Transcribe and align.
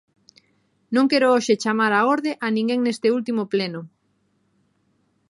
Non 0.95 1.09
quero 1.11 1.27
hoxe 1.33 1.59
chamar 1.63 1.91
á 1.99 2.01
orde 2.15 2.31
a 2.45 2.47
ninguén 2.55 2.79
neste 2.83 3.07
último 3.17 3.43
pleno. 3.53 3.81